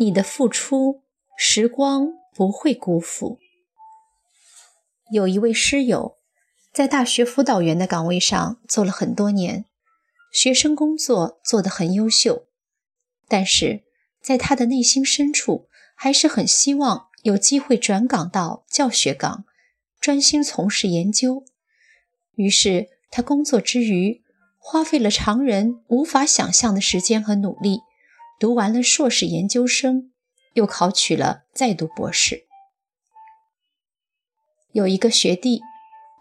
[0.00, 1.02] 你的付出，
[1.36, 3.40] 时光不会辜负。
[5.10, 6.18] 有一位师友，
[6.72, 9.64] 在大学辅导员的岗位上做了很多年，
[10.32, 12.46] 学生工作做得很优秀，
[13.26, 13.82] 但是
[14.22, 19.46] 在他的内心深处，还是很希望有机会转岗到教学岗，
[20.00, 21.44] 专心从事研究。
[22.36, 24.22] 于是他工作之余，
[24.58, 27.80] 花费了常人无法想象的时间和努力。
[28.38, 30.12] 读完了硕士研究生，
[30.52, 32.46] 又考取了再读博士。
[34.70, 35.60] 有一个学弟，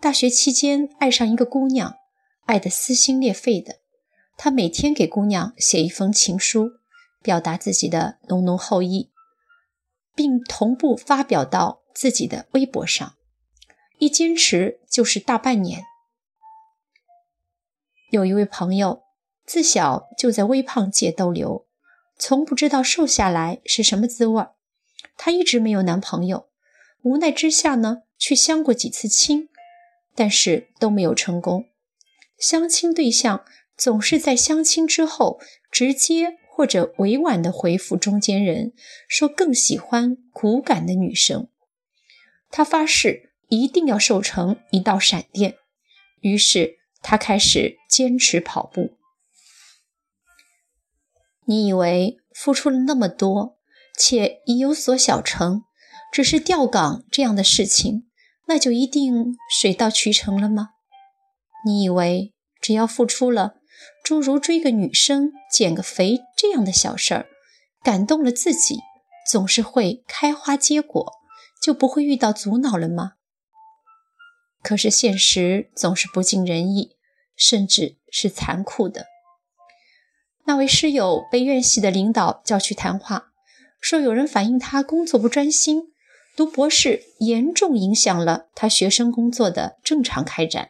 [0.02, 1.95] 大学期间爱上一个姑娘，
[2.45, 3.81] 爱得撕心裂肺的。
[4.35, 6.72] 他每天给姑娘写一封情书，
[7.22, 9.11] 表达自己的浓浓厚意，
[10.16, 13.16] 并同步发表到自己的微博上。
[14.00, 15.84] 一坚持就是大半年。
[18.09, 19.03] 有一位朋友，
[19.45, 21.66] 自小就在微胖界逗留。
[22.17, 24.45] 从不知道瘦下来是什么滋味，
[25.15, 26.49] 她一直没有男朋友，
[27.03, 29.49] 无奈之下呢，去相过几次亲，
[30.15, 31.65] 但是都没有成功。
[32.38, 33.45] 相亲对象
[33.75, 35.39] 总是在相亲之后
[35.71, 38.73] 直接或者委婉的回复中间人，
[39.07, 41.47] 说更喜欢骨感的女生。
[42.49, 45.55] 她发誓一定要瘦成一道闪电，
[46.21, 48.97] 于是她开始坚持跑步。
[51.48, 53.58] 你以为付出了那么多，
[53.98, 55.64] 且已有所小成，
[56.12, 58.09] 只是调岗这样的事情，
[58.48, 60.72] 那就一定水到渠成了吗？
[61.66, 63.56] 你以为只要付出了，
[64.03, 67.28] 诸如追个女生、减个肥这样的小事儿，
[67.81, 68.80] 感动了自己，
[69.31, 71.14] 总是会开花结果，
[71.62, 73.13] 就不会遇到阻挠了吗？
[74.62, 76.97] 可是现实总是不尽人意，
[77.38, 79.06] 甚至是残酷的。
[80.47, 83.34] 那位师友被院系的领导叫去谈话，
[83.81, 85.91] 说有人反映他工作不专心，
[86.38, 90.69] 读博士严重影响了他学生工作的正常开展，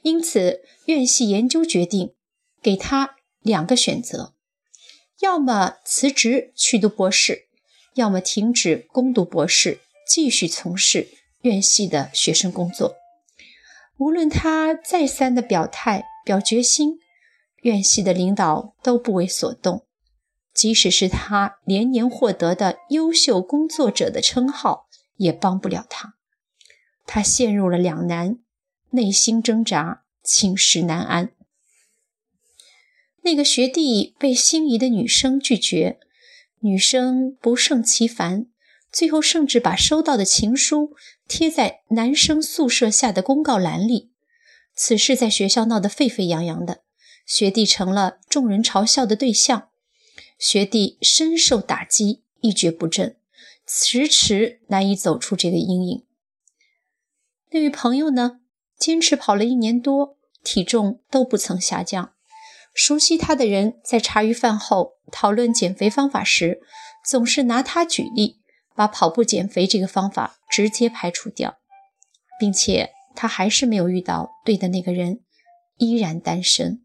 [0.00, 2.14] 因此院系研究决定
[2.62, 4.32] 给他两个选择：
[5.20, 7.48] 要么辞职去读博士，
[7.96, 11.08] 要么停止攻读博士，继续从事
[11.42, 12.94] 院系的学生工作。
[13.98, 17.00] 无论他再三的表态表决心。
[17.64, 19.86] 院系的领导都不为所动，
[20.52, 24.86] 即使是他连年获得的优秀工作者的称号，
[25.16, 26.14] 也帮不了他。
[27.06, 28.38] 他陷入了两难，
[28.90, 31.32] 内心挣扎，寝食难安。
[33.22, 35.98] 那个学弟被心仪的女生拒绝，
[36.60, 38.46] 女生不胜其烦，
[38.92, 40.94] 最后甚至把收到的情书
[41.26, 44.12] 贴在男生宿舍下的公告栏里。
[44.74, 46.83] 此事在学校闹得沸沸扬扬的。
[47.24, 49.68] 学弟成了众人嘲笑的对象，
[50.38, 53.16] 学弟深受打击，一蹶不振，
[53.66, 56.04] 迟迟难以走出这个阴影。
[57.50, 58.40] 那位朋友呢？
[58.76, 62.12] 坚持跑了一年多，体重都不曾下降。
[62.74, 66.60] 熟悉他的人在茶余饭后讨论减肥方法时，
[67.06, 68.40] 总是拿他举例，
[68.74, 71.58] 把跑步减肥这个方法直接排除掉，
[72.38, 75.20] 并且他还是没有遇到对的那个人，
[75.78, 76.83] 依然单身。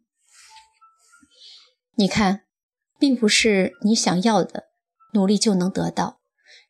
[2.00, 2.44] 你看，
[2.98, 4.70] 并不是你想要的
[5.14, 6.22] 努力就能得到，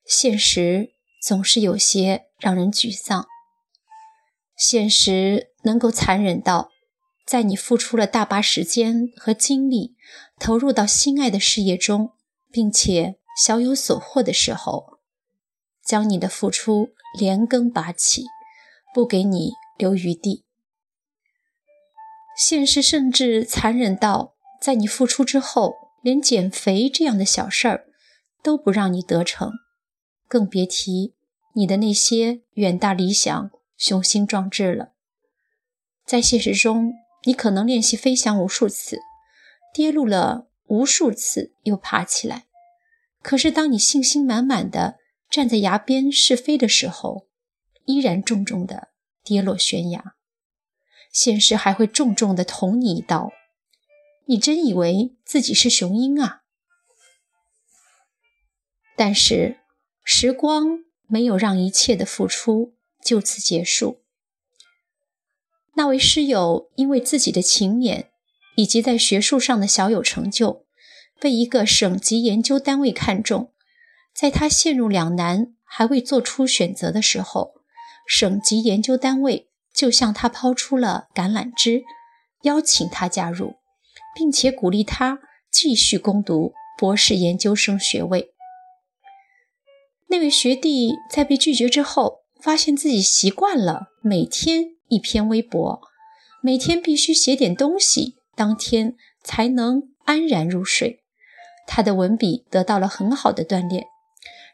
[0.03, 3.27] 现实总是有些让人沮丧。
[4.57, 6.71] 现实能够残忍到，
[7.27, 9.95] 在你付出了大把时间和精力，
[10.39, 12.13] 投入到心爱的事业中，
[12.51, 14.97] 并且小有所获的时候，
[15.85, 18.25] 将你的付出连根拔起，
[18.95, 20.43] 不给你留余地。
[22.35, 24.38] 现实甚至残忍到。
[24.61, 27.85] 在你付出之后，连减肥这样的小事儿
[28.41, 29.51] 都不让你得逞，
[30.27, 31.15] 更别提
[31.53, 34.93] 你的那些远大理想、雄心壮志了。
[36.05, 36.93] 在现实中，
[37.25, 38.99] 你可能练习飞翔无数次，
[39.73, 42.45] 跌落了无数次又爬起来。
[43.21, 44.97] 可是，当你信心满满的
[45.29, 47.27] 站在崖边试飞的时候，
[47.85, 48.89] 依然重重的
[49.23, 50.15] 跌落悬崖。
[51.11, 53.31] 现实还会重重的捅你一刀。
[54.29, 56.43] 你真以为自己是雄鹰啊？
[58.95, 59.57] 但是
[60.03, 64.03] 时光没有让一切的付出就此结束。
[65.73, 68.09] 那位师友因为自己的勤勉
[68.55, 70.67] 以及在学术上的小有成就，
[71.19, 73.51] 被一个省级研究单位看中。
[74.13, 77.55] 在他陷入两难还未做出选择的时候，
[78.05, 81.81] 省级研究单位就向他抛出了橄榄枝，
[82.43, 83.58] 邀请他加入。
[84.19, 85.19] 并且鼓励他
[85.49, 88.33] 继续攻读博士研究生学位。
[90.09, 95.79] 那位学弟在被拒绝之后，发现自己习惯了每天一篇微博，
[96.43, 100.99] 每天必须写点东西，当天才能安然入睡。
[101.65, 103.85] 他的文笔得到了很好的锻炼，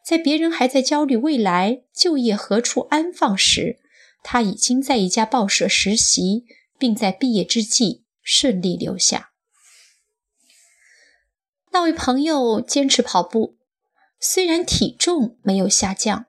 [0.05, 3.79] 在别人还在焦虑未来就业何处安放时，
[4.21, 6.43] 他已经在一家报社实习，
[6.77, 9.31] 并在毕业之际顺利留下。
[11.75, 13.57] 那位朋友坚持跑步，
[14.17, 16.27] 虽然体重没有下降，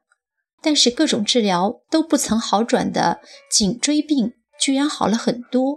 [0.61, 5.77] 但是各种治疗都不曾好转的颈椎病居然好了很多。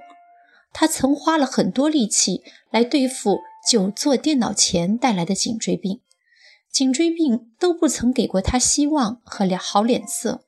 [0.74, 3.42] 他曾花了很多力气来对付。
[3.70, 6.02] 久坐电脑前带来的颈椎病，
[6.72, 10.46] 颈椎病都不曾给过他希望和好脸色。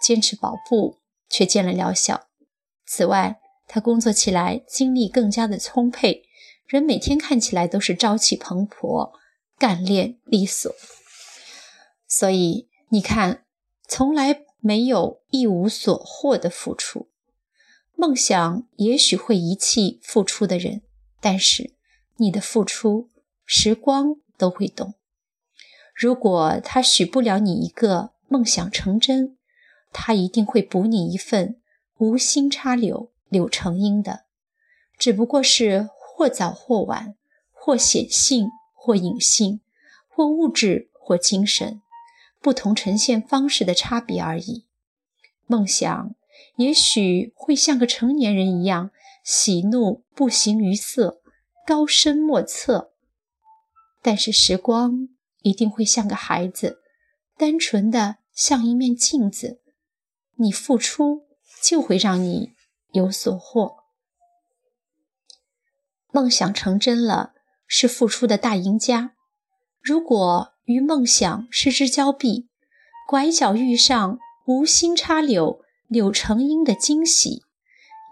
[0.00, 0.98] 坚持跑步
[1.28, 2.28] 却见了疗效。
[2.86, 6.22] 此外，他工作起来精力更加的充沛，
[6.66, 9.12] 人每天看起来都是朝气蓬勃、
[9.58, 10.74] 干练利索。
[12.06, 13.44] 所以你看，
[13.88, 17.08] 从来没有一无所获的付出。
[17.94, 20.82] 梦想也许会遗弃付出的人，
[21.20, 21.74] 但是。
[22.16, 23.10] 你的付出，
[23.44, 24.94] 时光都会懂。
[25.96, 29.36] 如果他许不了你一个梦想成真，
[29.92, 31.60] 他一定会补你一份
[31.98, 34.26] 无心插柳柳成荫的。
[34.96, 37.16] 只不过是或早或晚，
[37.50, 39.60] 或显性或隐性，
[40.08, 41.82] 或物质或精神，
[42.40, 44.64] 不同呈现方式的差别而已。
[45.46, 46.14] 梦想
[46.56, 48.92] 也许会像个成年人一样，
[49.24, 51.20] 喜怒不形于色。
[51.66, 52.92] 高深莫测，
[54.02, 55.08] 但是时光
[55.40, 56.82] 一定会像个孩子，
[57.36, 59.60] 单纯的像一面镜子。
[60.36, 61.24] 你付出
[61.62, 62.52] 就会让你
[62.92, 63.83] 有所获。
[66.14, 67.32] 梦想成真了，
[67.66, 69.14] 是付出的大赢家。
[69.82, 72.48] 如果与梦想失之交臂，
[73.08, 77.42] 拐角遇上无心插柳柳成荫的惊喜，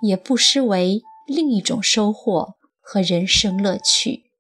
[0.03, 2.57] 也不失为另一种收获。
[2.85, 4.32] 和人生乐趣。